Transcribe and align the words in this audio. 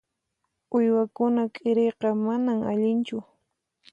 Uywakuna 0.75 1.41
k'iriyqa 1.53 2.09
manan 2.25 2.59
allinchu. 2.71 3.17